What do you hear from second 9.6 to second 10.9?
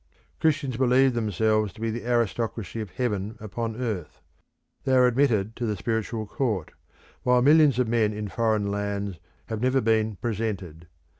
never been presented.